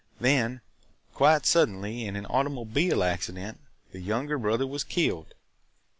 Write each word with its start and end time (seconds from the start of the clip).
Then, 0.19 0.61
quite 1.13 1.45
suddenly, 1.45 2.05
in 2.05 2.15
an 2.15 2.25
automobile 2.25 3.03
accident, 3.03 3.59
the 3.91 3.99
younger 4.01 4.39
brother 4.39 4.65
was 4.65 4.83
killed. 4.83 5.35